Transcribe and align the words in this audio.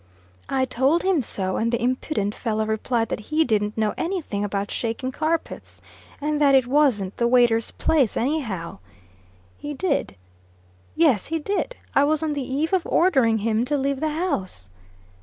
I 0.49 0.65
told 0.65 1.03
him 1.03 1.21
so, 1.21 1.57
and 1.57 1.71
the 1.71 1.79
impudent 1.79 2.33
follow 2.33 2.65
replied 2.65 3.09
that 3.09 3.19
he 3.29 3.45
didn't 3.45 3.77
know 3.77 3.93
any 3.99 4.19
thing 4.19 4.43
about 4.43 4.71
shaking 4.71 5.11
carpets; 5.11 5.79
and 6.19 6.41
that 6.41 6.55
it 6.55 6.65
wasn't 6.65 7.17
the 7.17 7.27
waiter's 7.27 7.69
place, 7.69 8.17
any 8.17 8.39
how." 8.39 8.79
"He 9.59 9.75
did?" 9.75 10.15
"Yes, 10.95 11.27
he 11.27 11.37
did. 11.37 11.75
I 11.93 12.03
was 12.05 12.23
on 12.23 12.33
the 12.33 12.41
eve 12.51 12.73
of 12.73 12.83
ordering 12.87 13.37
him 13.45 13.63
to 13.65 13.77
leave 13.77 13.99
the 13.99 14.09
house." 14.09 14.69